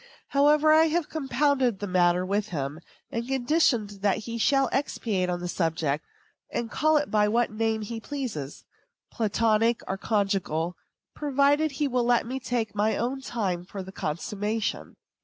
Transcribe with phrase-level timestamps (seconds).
[0.29, 2.79] However, I have compounded the matter with him,
[3.11, 6.03] and conditioned that he shall expatiate on the subject,
[6.49, 8.65] and call it by what name he pleases,
[9.11, 10.75] platonic or conjugal,
[11.13, 14.95] provided he will let me take my own time for the consummation.